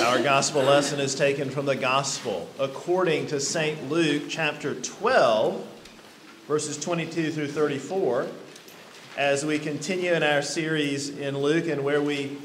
[0.00, 3.90] Our gospel lesson is taken from the gospel according to St.
[3.90, 5.64] Luke chapter 12,
[6.48, 8.26] verses 22 through 34,
[9.18, 12.38] as we continue in our series in Luke and where we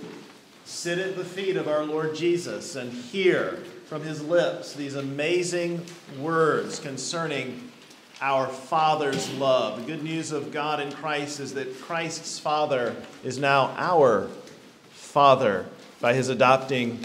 [0.65, 5.85] sit at the feet of our Lord Jesus and hear from his lips these amazing
[6.19, 7.71] words concerning
[8.19, 9.79] our Father's love.
[9.79, 14.27] The good news of God in Christ is that Christ's Father is now our
[14.91, 15.65] Father
[16.01, 16.99] by his adopting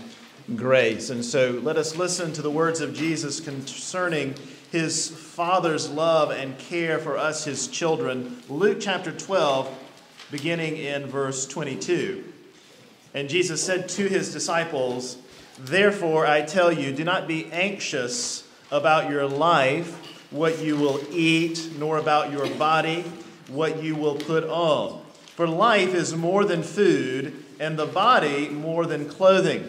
[0.56, 1.10] grace.
[1.10, 4.34] And so let us listen to the words of Jesus concerning
[4.70, 8.42] his Father's love and care for us, his children.
[8.48, 9.72] Luke chapter 12,
[10.30, 12.24] beginning in verse 22.
[13.14, 15.18] And Jesus said to his disciples,
[15.58, 19.96] Therefore I tell you, do not be anxious about your life,
[20.30, 23.02] what you will eat, nor about your body,
[23.48, 25.02] what you will put on.
[25.34, 29.68] For life is more than food, and the body more than clothing.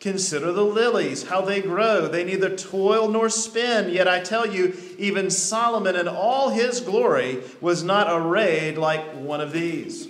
[0.00, 2.06] Consider the lilies, how they grow.
[2.06, 3.90] They neither toil nor spin.
[3.90, 9.40] Yet I tell you, even Solomon in all his glory was not arrayed like one
[9.40, 10.06] of these.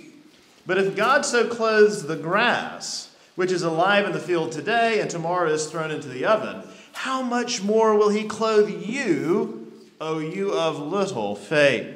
[0.67, 5.09] But if God so clothes the grass, which is alive in the field today and
[5.09, 6.61] tomorrow is thrown into the oven,
[6.93, 11.95] how much more will he clothe you, O you of little faith?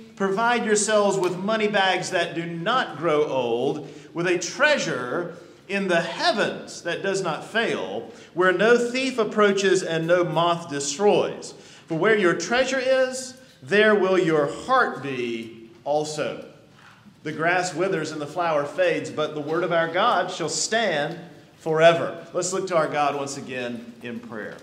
[0.21, 5.35] Provide yourselves with money bags that do not grow old, with a treasure
[5.67, 11.55] in the heavens that does not fail, where no thief approaches and no moth destroys.
[11.87, 13.33] For where your treasure is,
[13.63, 16.47] there will your heart be also.
[17.23, 21.19] The grass withers and the flower fades, but the word of our God shall stand
[21.57, 22.27] forever.
[22.31, 24.57] Let's look to our God once again in prayer.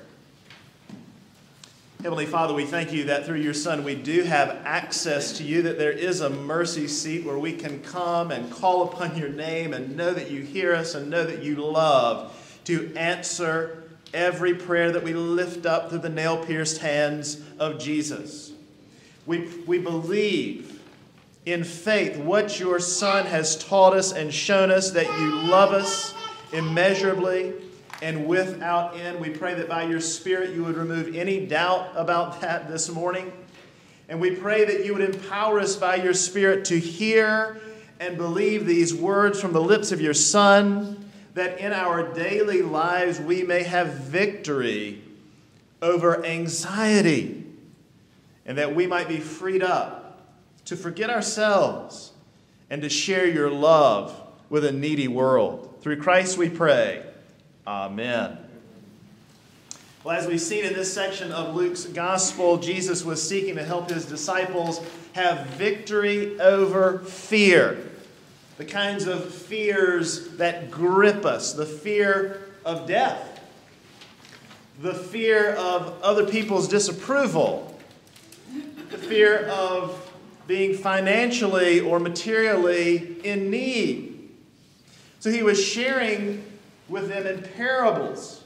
[2.01, 5.63] Heavenly Father, we thank you that through your Son we do have access to you,
[5.63, 9.75] that there is a mercy seat where we can come and call upon your name
[9.75, 13.83] and know that you hear us and know that you love to answer
[14.15, 18.53] every prayer that we lift up through the nail pierced hands of Jesus.
[19.27, 20.81] We, we believe
[21.47, 26.15] in faith what your Son has taught us and shown us that you love us
[26.53, 27.55] immeasurably
[28.03, 29.21] and without end.
[29.21, 33.33] We pray that by your Spirit you would remove any doubt about that this morning.
[34.09, 37.61] And we pray that you would empower us by your Spirit to hear
[38.01, 43.21] and believe these words from the lips of your Son, that in our daily lives
[43.21, 45.03] we may have victory
[45.83, 47.45] over anxiety,
[48.47, 50.27] and that we might be freed up
[50.65, 52.13] to forget ourselves
[52.71, 55.77] and to share your love with a needy world.
[55.81, 57.05] Through Christ we pray.
[57.69, 58.39] Amen.
[60.03, 63.91] Well, as we've seen in this section of Luke's gospel, Jesus was seeking to help
[63.91, 64.81] his disciples
[65.13, 67.91] have victory over fear.
[68.57, 73.39] The kinds of fears that grip us, the fear of death,
[74.81, 77.79] the fear of other people's disapproval,
[78.91, 80.11] the fear of
[80.47, 84.31] being financially or materially in need.
[85.21, 86.48] So he was sharing
[86.89, 88.43] with them in parables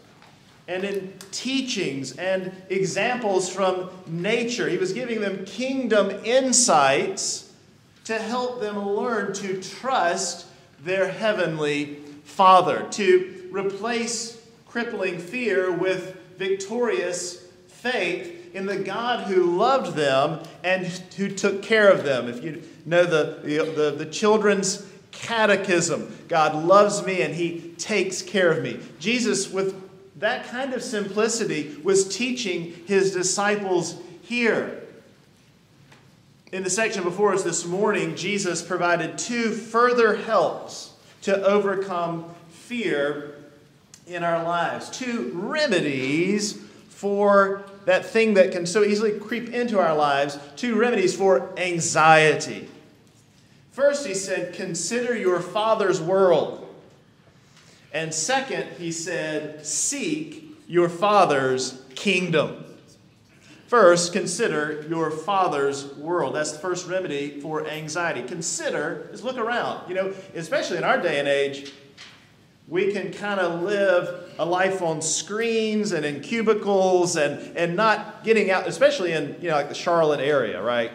[0.69, 4.69] and in teachings and examples from nature.
[4.69, 7.52] He was giving them kingdom insights
[8.05, 10.46] to help them learn to trust
[10.81, 19.96] their heavenly Father, to replace crippling fear with victorious faith in the God who loved
[19.96, 22.28] them and who took care of them.
[22.28, 26.17] If you know the, the, the, the children's catechism.
[26.29, 28.81] God loves me and he takes care of me.
[28.99, 29.81] Jesus, with
[30.19, 34.82] that kind of simplicity, was teaching his disciples here.
[36.53, 40.93] In the section before us this morning, Jesus provided two further helps
[41.23, 43.37] to overcome fear
[44.06, 46.55] in our lives, two remedies
[46.88, 52.69] for that thing that can so easily creep into our lives, two remedies for anxiety.
[53.72, 56.69] First, he said, Consider your father's world.
[57.92, 62.64] And second, he said, Seek your father's kingdom.
[63.66, 66.34] First, consider your father's world.
[66.34, 68.22] That's the first remedy for anxiety.
[68.22, 69.88] Consider is look around.
[69.88, 71.72] You know, especially in our day and age,
[72.69, 78.24] we can kind of live a life on screens and in cubicles and, and not
[78.24, 80.92] getting out, especially in you know like the Charlotte area, right?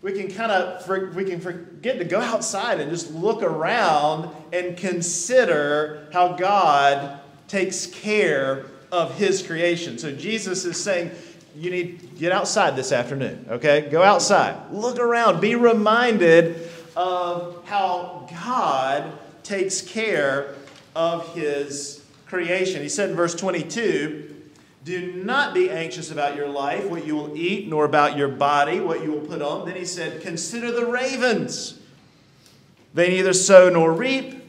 [0.00, 4.76] We can kind of we can forget to go outside and just look around and
[4.76, 9.98] consider how God takes care of his creation.
[9.98, 11.10] So Jesus is saying,
[11.56, 13.88] you need get outside this afternoon, okay?
[13.90, 14.70] Go outside.
[14.70, 15.40] Look around.
[15.40, 19.12] Be reminded of how God
[19.42, 20.54] takes care
[20.94, 22.82] of his creation.
[22.82, 24.27] He said in verse 22,
[24.88, 28.80] do not be anxious about your life, what you will eat, nor about your body,
[28.80, 29.66] what you will put on.
[29.66, 31.78] Then he said, Consider the ravens.
[32.94, 34.42] They neither sow nor reap,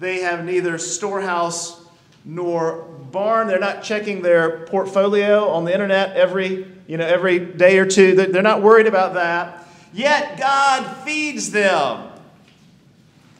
[0.00, 1.80] they have neither storehouse
[2.24, 2.82] nor
[3.12, 3.46] barn.
[3.46, 8.14] They're not checking their portfolio on the internet every, you know, every day or two.
[8.16, 9.64] They're not worried about that.
[9.92, 12.04] Yet God feeds them.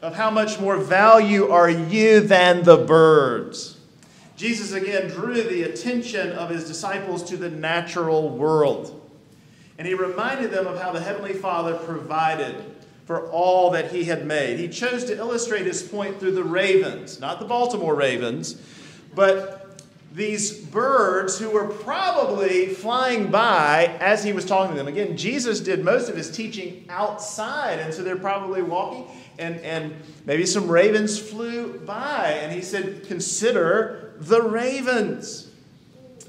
[0.00, 3.77] Of how much more value are you than the birds?
[4.38, 9.10] Jesus again drew the attention of his disciples to the natural world.
[9.78, 12.54] And he reminded them of how the Heavenly Father provided
[13.04, 14.60] for all that he had made.
[14.60, 18.62] He chose to illustrate his point through the ravens, not the Baltimore Ravens,
[19.12, 19.67] but
[20.12, 24.88] these birds who were probably flying by as he was talking to them.
[24.88, 29.06] Again, Jesus did most of his teaching outside, and so they're probably walking,
[29.38, 29.94] and, and
[30.24, 35.50] maybe some ravens flew by, and he said, Consider the ravens.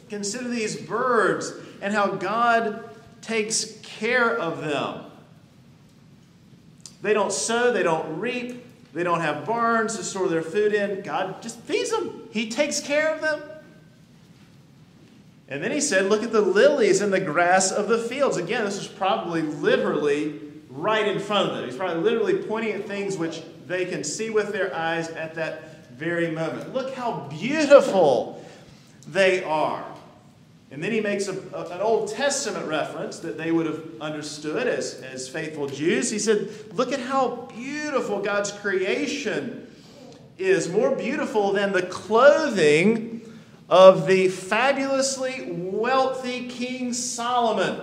[0.09, 2.89] Consider these birds and how God
[3.21, 5.05] takes care of them.
[7.01, 11.01] They don't sow, they don't reap, they don't have barns to store their food in.
[11.01, 13.41] God just feeds them, He takes care of them.
[15.49, 18.37] And then he said, Look at the lilies and the grass of the fields.
[18.37, 21.65] Again, this is probably literally right in front of them.
[21.65, 25.91] He's probably literally pointing at things which they can see with their eyes at that
[25.95, 26.73] very moment.
[26.73, 28.45] Look how beautiful
[29.07, 29.85] they are.
[30.71, 34.67] And then he makes a, a, an Old Testament reference that they would have understood
[34.67, 36.11] as, as faithful Jews.
[36.11, 39.67] He said, Look at how beautiful God's creation
[40.37, 43.19] is, more beautiful than the clothing
[43.69, 47.79] of the fabulously wealthy King Solomon.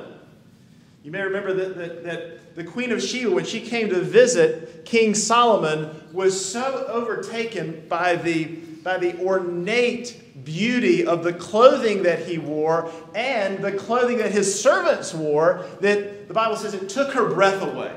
[1.04, 4.84] You may remember that, that, that the Queen of Sheba, when she came to visit
[4.84, 12.26] King Solomon, was so overtaken by the, by the ornate beauty of the clothing that
[12.26, 17.12] he wore and the clothing that his servants wore that the Bible says it took
[17.12, 17.94] her breath away.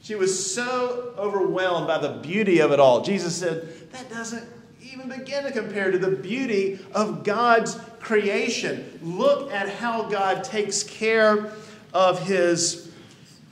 [0.00, 3.02] She was so overwhelmed by the beauty of it all.
[3.02, 4.46] Jesus said, That doesn't
[4.92, 8.98] even begin to compare to the beauty of God's creation.
[9.02, 11.52] Look at how God takes care
[11.92, 12.90] of his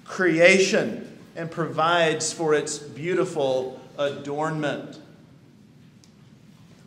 [0.05, 4.99] creation and provides for its beautiful adornment.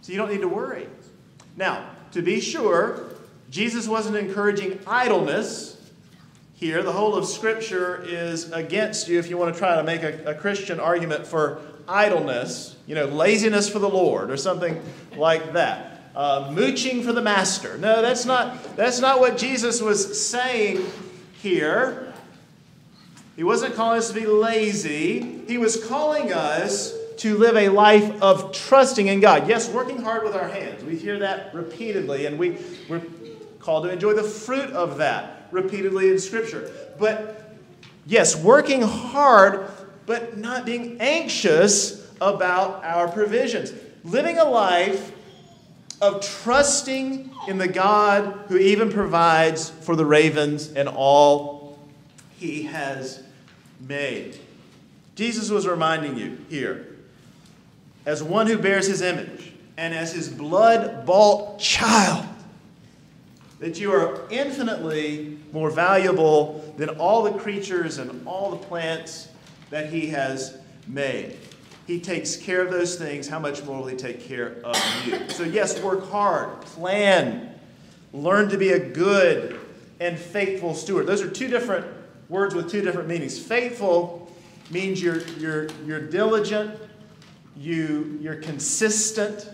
[0.02, 0.88] So you don't need to worry.
[1.56, 3.14] Now, to be sure,
[3.52, 5.80] Jesus wasn't encouraging idleness
[6.56, 6.82] here.
[6.82, 10.32] The whole of Scripture is against you if you want to try to make a,
[10.32, 14.82] a, Christian argument for idleness, you know, laziness for the Lord or something
[15.18, 16.02] like that.
[16.16, 17.78] Uh, mooching for the master.
[17.78, 20.86] No, that's not, that's not what Jesus was saying
[21.42, 22.14] here.
[23.36, 28.22] He wasn't calling us to be lazy, He was calling us to live a life
[28.22, 29.48] of trusting in God.
[29.48, 30.84] Yes, working hard with our hands.
[30.84, 33.02] We hear that repeatedly, and we, we're
[33.60, 36.72] called to enjoy the fruit of that repeatedly in Scripture.
[36.98, 37.56] But
[38.06, 39.70] yes, working hard,
[40.10, 43.72] but not being anxious about our provisions.
[44.04, 45.12] Living a life
[46.02, 51.78] of trusting in the God who even provides for the ravens and all
[52.40, 53.22] he has
[53.80, 54.40] made.
[55.14, 56.88] Jesus was reminding you here
[58.08, 62.26] as one who bears his image and as his blood bought child,
[63.60, 69.28] that you are infinitely more valuable than all the creatures and all the plants
[69.70, 70.58] that he has
[70.88, 71.38] made.
[71.88, 73.28] He takes care of those things.
[73.28, 75.30] How much more will he take care of you?
[75.30, 77.56] So, yes, work hard, plan,
[78.14, 79.60] learn to be a good
[80.00, 81.08] and faithful steward.
[81.08, 81.86] Those are two different
[82.30, 83.40] words with two different meanings.
[83.40, 84.32] Faithful
[84.70, 86.80] means you're, you're, you're diligent,
[87.58, 89.50] you, you're consistent.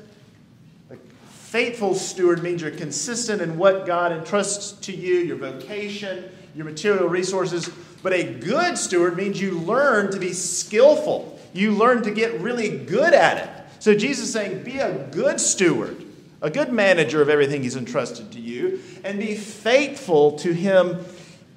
[1.29, 7.07] faithful steward means you're consistent in what God entrusts to you, your vocation, your material
[7.07, 7.69] resources.
[8.05, 11.39] But a good steward means you learn to be skillful.
[11.53, 13.65] You learn to get really good at it.
[13.79, 16.05] So Jesus is saying, be a good steward,
[16.39, 21.03] a good manager of everything He's entrusted to you, and be faithful to Him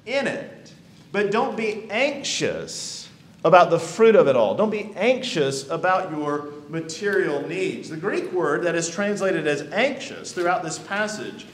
[0.07, 0.73] in it.
[1.11, 3.07] But don't be anxious
[3.45, 4.55] about the fruit of it all.
[4.55, 7.89] Don't be anxious about your material needs.
[7.89, 11.45] The Greek word that is translated as anxious throughout this passage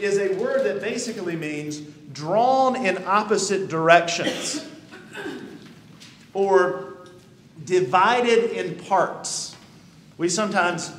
[0.00, 1.80] is a word that basically means
[2.12, 4.66] drawn in opposite directions
[6.34, 6.94] or
[7.64, 9.56] divided in parts.
[10.18, 10.92] We sometimes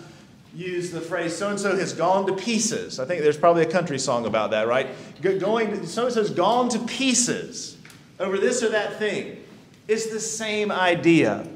[0.56, 3.00] use the phrase so and so has gone to pieces.
[3.00, 4.90] I think there's probably a country song about that, right?
[5.22, 7.78] Going so and so's gone to pieces
[8.20, 9.44] over this or that thing.
[9.88, 11.48] It's the same idea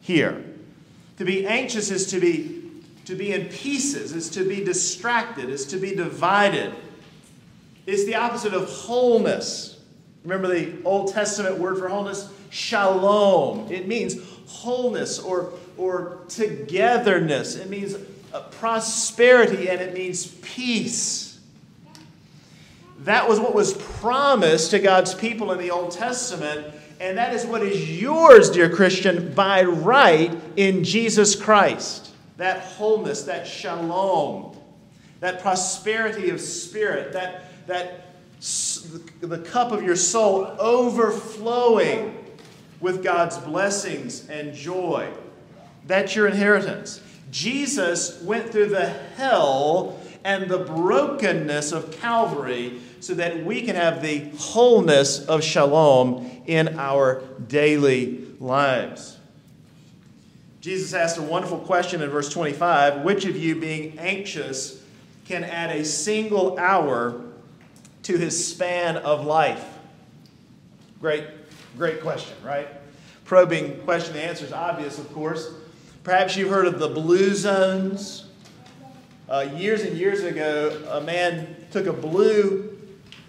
[0.00, 0.44] here.
[1.18, 2.62] To be anxious is to be
[3.04, 6.74] to be in pieces, is to be distracted, is to be divided.
[7.86, 9.78] It's the opposite of wholeness.
[10.22, 12.30] Remember the Old Testament word for wholeness?
[12.50, 13.70] Shalom.
[13.70, 17.56] It means wholeness or, or togetherness.
[17.56, 17.96] It means
[18.32, 21.38] uh, prosperity and it means peace.
[23.00, 27.44] That was what was promised to God's people in the Old Testament, and that is
[27.44, 32.12] what is yours, dear Christian, by right in Jesus Christ.
[32.38, 34.56] That wholeness, that shalom,
[35.20, 38.06] that prosperity of spirit, that that
[39.20, 42.24] the cup of your soul overflowing
[42.80, 45.10] with God's blessings and joy.
[45.86, 47.00] That's your inheritance.
[47.30, 54.02] Jesus went through the hell and the brokenness of Calvary so that we can have
[54.02, 59.18] the wholeness of shalom in our daily lives.
[60.60, 64.82] Jesus asked a wonderful question in verse 25 Which of you, being anxious,
[65.26, 67.20] can add a single hour
[68.04, 69.64] to his span of life?
[71.00, 71.24] Great,
[71.76, 72.68] great question, right?
[73.24, 74.14] Probing question.
[74.14, 75.50] The answer is obvious, of course.
[76.02, 78.26] Perhaps you've heard of the blue zones.
[79.28, 82.78] Uh, years and years ago, a man took a blue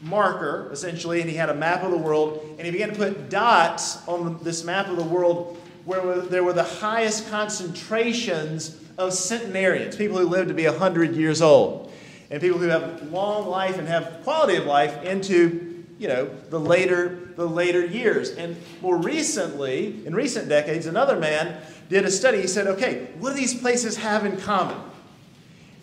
[0.02, 3.30] marker, essentially, and he had a map of the world, and he began to put
[3.30, 9.96] dots on this map of the world where there were the highest concentrations of centenarians,
[9.96, 11.86] people who lived to be 100 years old
[12.30, 16.60] and people who have long life and have quality of life into you know the
[16.60, 18.32] later the later years.
[18.32, 22.42] And more recently in recent decades another man did a study.
[22.42, 24.78] He said okay what do these places have in common?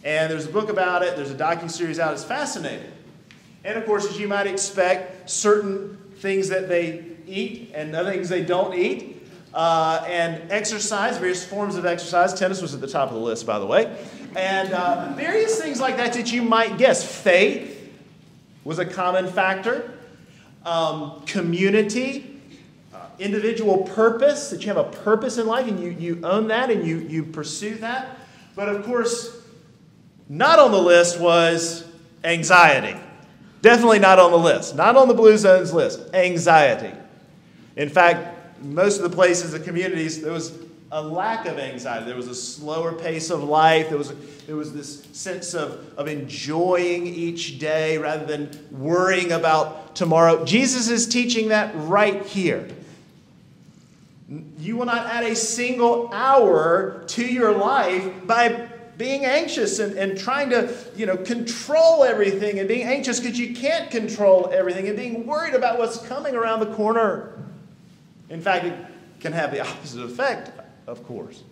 [0.05, 1.17] And there's a book about it.
[1.17, 2.13] There's a docu-series out.
[2.13, 2.91] It's fascinating.
[3.65, 8.29] And of course as you might expect certain things that they eat and other things
[8.29, 12.35] they don't eat uh, and exercise various forms of exercise.
[12.35, 13.97] Tennis was at the top of the list by the way
[14.37, 17.05] and uh, various things like that that you might guess.
[17.05, 17.93] Faith
[18.65, 19.99] was a common factor,
[20.65, 22.41] um, community,
[22.95, 26.71] uh, individual purpose, that you have a purpose in life and you, you own that
[26.71, 28.17] and you, you pursue that.
[28.55, 29.43] But of course,
[30.29, 31.85] not on the list was
[32.25, 32.99] anxiety.
[33.61, 34.77] Definitely not on the list.
[34.77, 36.15] Not on the Blue Zones list.
[36.15, 36.97] Anxiety.
[37.77, 40.53] In fact, most of the places, the communities, there was
[40.93, 42.05] a lack of anxiety.
[42.05, 43.89] There was a slower pace of life.
[43.89, 44.13] There was,
[44.47, 50.45] there was this sense of, of enjoying each day rather than worrying about tomorrow.
[50.45, 52.69] Jesus is teaching that right here.
[54.59, 58.69] You will not add a single hour to your life by
[58.99, 63.55] being anxious and, and trying to you know control everything and being anxious because you
[63.55, 67.43] can't control everything and being worried about what's coming around the corner.
[68.29, 68.75] In fact, it
[69.21, 71.43] can have the opposite effect of course.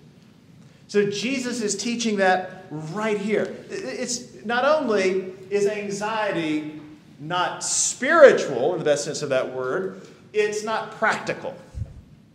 [0.88, 3.54] So Jesus is teaching that right here.
[3.70, 6.80] It's not only is anxiety
[7.20, 10.00] not spiritual in the best sense of that word,
[10.32, 11.54] it's not practical.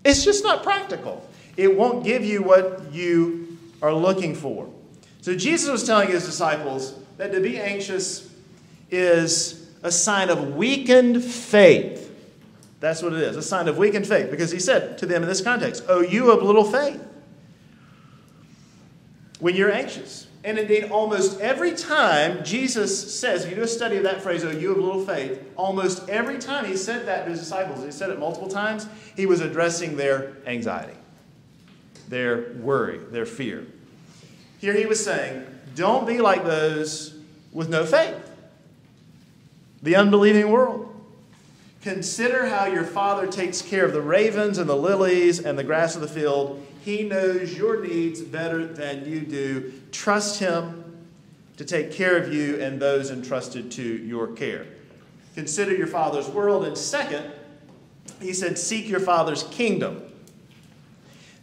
[0.04, 1.28] It's just not practical.
[1.58, 4.70] It won't give you what you are looking for.
[5.22, 8.30] So Jesus was telling his disciples that to be anxious
[8.92, 12.05] is a sign of weakened faith.
[12.86, 14.30] That's what it is, a sign of weakened faith.
[14.30, 17.04] Because he said to them in this context, Oh, you of little faith.
[19.40, 20.28] When you're anxious.
[20.44, 24.44] And indeed, almost every time Jesus says, if you do a study of that phrase,
[24.44, 27.90] oh, you of little faith, almost every time he said that to his disciples, he
[27.90, 30.94] said it multiple times, he was addressing their anxiety,
[32.08, 33.66] their worry, their fear.
[34.60, 37.16] Here he was saying, don't be like those
[37.52, 38.30] with no faith,
[39.82, 40.95] the unbelieving world.
[41.86, 45.94] Consider how your Father takes care of the ravens and the lilies and the grass
[45.94, 46.66] of the field.
[46.84, 49.72] He knows your needs better than you do.
[49.92, 50.84] Trust Him
[51.58, 54.66] to take care of you and those entrusted to your care.
[55.36, 56.66] Consider your Father's world.
[56.66, 57.32] And second,
[58.20, 60.02] he said, Seek your Father's kingdom.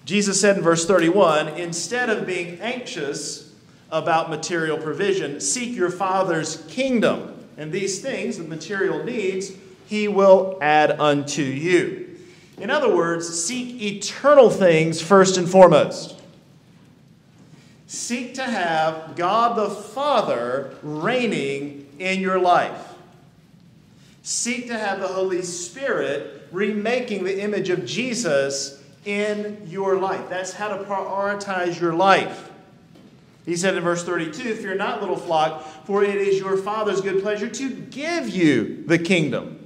[0.05, 3.55] Jesus said in verse 31 instead of being anxious
[3.93, 7.47] about material provision, seek your Father's kingdom.
[7.57, 9.53] And these things, the material needs,
[9.93, 12.17] he will add unto you.
[12.57, 16.19] In other words, seek eternal things first and foremost.
[17.89, 22.95] Seek to have God the Father reigning in your life.
[24.23, 30.27] Seek to have the Holy Spirit remaking the image of Jesus in your life.
[30.31, 32.51] That's how to prioritize your life.
[33.45, 37.23] He said in verse 32 Fear not, little flock, for it is your Father's good
[37.23, 39.59] pleasure to give you the kingdom.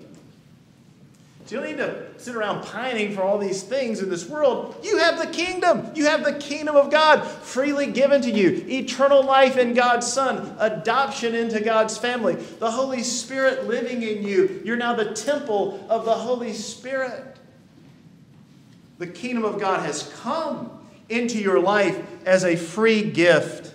[1.47, 4.77] So you don't need to sit around pining for all these things in this world.
[4.83, 5.93] You have the kingdom.
[5.95, 8.65] You have the kingdom of God freely given to you.
[8.69, 14.61] Eternal life in God's Son, adoption into God's family, the Holy Spirit living in you.
[14.65, 17.37] You're now the temple of the Holy Spirit.
[18.99, 23.73] The kingdom of God has come into your life as a free gift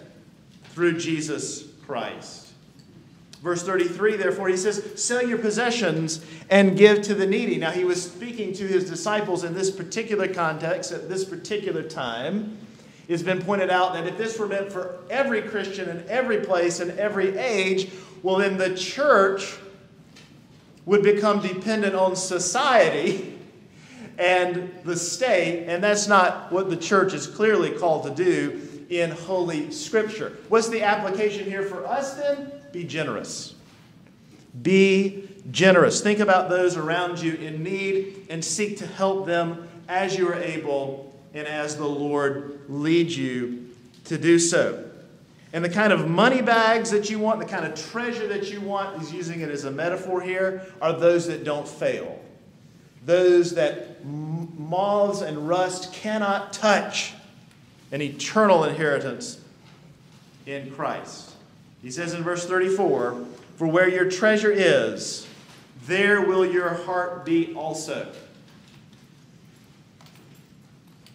[0.74, 2.51] through Jesus Christ.
[3.42, 7.58] Verse 33, therefore, he says, Sell your possessions and give to the needy.
[7.58, 12.58] Now, he was speaking to his disciples in this particular context at this particular time.
[13.08, 16.80] It's been pointed out that if this were meant for every Christian in every place
[16.80, 17.90] and every age,
[18.22, 19.58] well, then the church
[20.86, 23.40] would become dependent on society
[24.20, 29.10] and the state, and that's not what the church is clearly called to do in
[29.10, 30.38] Holy Scripture.
[30.48, 32.61] What's the application here for us then?
[32.72, 33.56] Be generous.
[34.62, 36.02] Be generous.
[36.02, 40.36] Think about those around you in need and seek to help them as you are
[40.36, 43.70] able and as the Lord leads you
[44.06, 44.90] to do so.
[45.54, 48.62] And the kind of money bags that you want, the kind of treasure that you
[48.62, 52.20] want, he's using it as a metaphor here, are those that don't fail.
[53.06, 57.14] Those that moths and rust cannot touch.
[57.92, 59.42] An eternal inheritance
[60.46, 61.31] in Christ.
[61.82, 63.26] He says in verse 34
[63.58, 65.28] For where your treasure is,
[65.88, 68.12] there will your heart be also.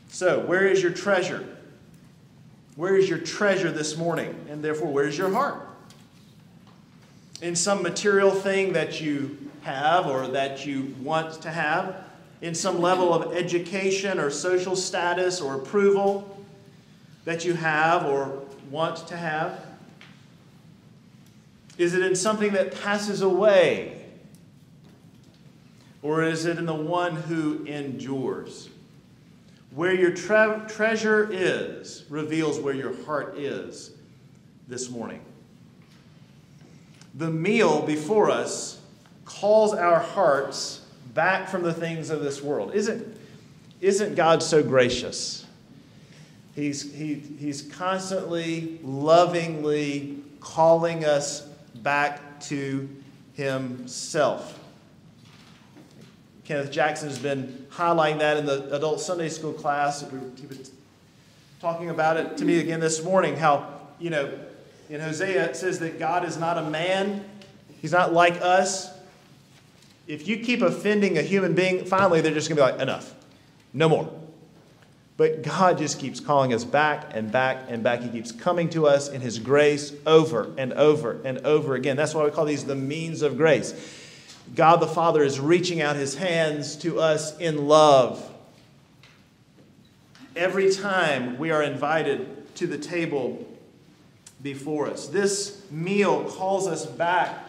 [0.08, 1.46] So, where is your treasure?
[2.74, 4.34] Where is your treasure this morning?
[4.48, 5.68] And therefore, where is your heart?
[7.42, 11.96] In some material thing that you have or that you want to have,
[12.40, 16.44] in some level of education or social status or approval
[17.24, 19.65] that you have or want to have?
[21.78, 24.02] Is it in something that passes away?
[26.02, 28.68] Or is it in the one who endures?
[29.74, 33.92] Where your tre- treasure is reveals where your heart is
[34.68, 35.20] this morning.
[37.14, 38.80] The meal before us
[39.24, 40.80] calls our hearts
[41.12, 42.74] back from the things of this world.
[42.74, 43.18] Isn't,
[43.80, 45.44] isn't God so gracious?
[46.54, 51.46] He's, he, he's constantly, lovingly calling us
[51.82, 52.88] back to
[53.34, 54.58] himself.
[56.44, 60.04] Kenneth Jackson has been highlighting that in the adult Sunday school class.
[60.36, 60.70] He was
[61.60, 64.32] talking about it to me again this morning how, you know,
[64.88, 67.24] in Hosea it says that God is not a man,
[67.82, 68.96] he's not like us.
[70.06, 73.12] If you keep offending a human being, finally they're just going to be like, enough,
[73.72, 74.08] no more.
[75.16, 78.02] But God just keeps calling us back and back and back.
[78.02, 81.96] He keeps coming to us in His grace over and over and over again.
[81.96, 83.74] That's why we call these the means of grace.
[84.54, 88.30] God the Father is reaching out His hands to us in love.
[90.34, 93.46] Every time we are invited to the table
[94.42, 97.42] before us, this meal calls us back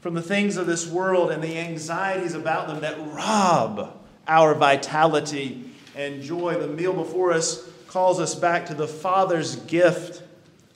[0.00, 3.95] from the things of this world and the anxieties about them that rob
[4.28, 6.54] our vitality and joy.
[6.54, 10.22] The meal before us calls us back to the Father's gift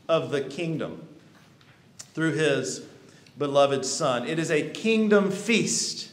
[0.08, 1.06] of the kingdom
[2.14, 2.82] through his
[3.38, 4.26] beloved Son.
[4.26, 6.10] It is a kingdom feast,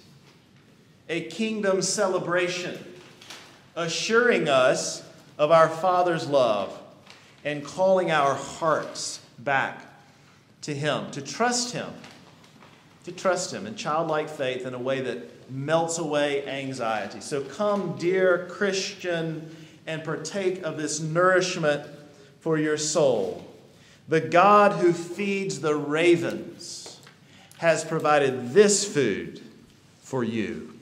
[1.10, 2.78] a kingdom celebration,
[3.76, 5.04] assuring us
[5.38, 6.82] of our Father's love
[7.44, 9.82] and calling our hearts back
[10.62, 11.90] to Him, to trust Him,
[13.06, 17.22] to trust Him in childlike faith in a way that melts away anxiety.
[17.22, 19.56] So come, dear Christian,
[19.86, 21.88] and partake of this nourishment
[22.40, 23.46] for your soul.
[24.08, 27.00] The God who feeds the ravens
[27.58, 29.42] has provided this food
[30.02, 30.74] for you.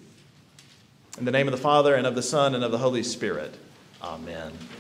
[1.18, 3.56] In the name of the Father, and of the Son, and of the Holy Spirit.
[4.02, 4.52] Amen.